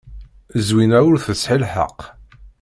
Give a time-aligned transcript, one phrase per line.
[0.67, 1.99] Zwina ur tesɛi lḥeqq.